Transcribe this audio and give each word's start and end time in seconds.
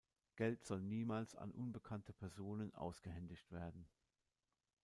Geld 0.35 0.63
soll 0.65 0.81
niemals 0.81 1.35
an 1.35 1.51
unbekannte 1.51 2.11
Personen 2.11 2.73
ausgehändigt 2.73 3.51
werden. 3.51 3.87